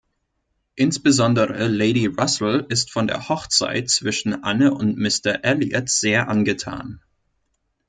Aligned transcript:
Insbesondere 0.73 1.67
Lady 1.67 2.07
Russell 2.07 2.65
ist 2.69 2.89
von 2.89 3.05
der 3.05 3.29
Hochzeit 3.29 3.87
zwischen 3.87 4.43
Anne 4.43 4.73
und 4.73 4.97
Mr 4.97 5.43
Elliot 5.43 5.89
sehr 5.89 6.27
angetan. 6.27 7.03